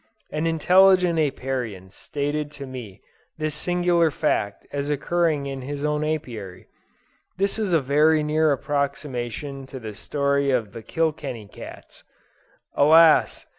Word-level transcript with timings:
An 0.31 0.47
intelligent 0.47 1.19
Apiarian 1.19 1.91
stated 1.91 2.49
to 2.53 2.65
me 2.65 3.01
this 3.37 3.53
singular 3.53 4.09
fact 4.09 4.65
as 4.71 4.89
occurring 4.89 5.45
in 5.45 5.61
his 5.61 5.83
own 5.85 6.03
Apiary. 6.03 6.65
This 7.37 7.59
is 7.59 7.71
a 7.71 7.79
very 7.79 8.23
near 8.23 8.51
approximation 8.51 9.67
to 9.67 9.79
the 9.79 9.93
story 9.93 10.49
of 10.49 10.71
the 10.73 10.81
Kilkenny 10.81 11.47
cats. 11.47 12.03
Alas! 12.73 13.45